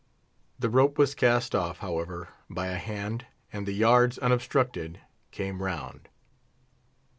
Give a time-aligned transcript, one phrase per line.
[0.57, 6.09] The rope was cast off, however, by a hand, and the yards unobstructed, came round.